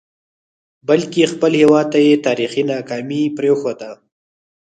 بلکې 0.87 1.31
خپل 1.33 1.51
هیواد 1.61 1.85
ته 1.93 1.99
یې 2.07 2.13
تاریخي 2.27 2.63
ناکامي 2.71 3.23
پرېښوده. 3.37 3.91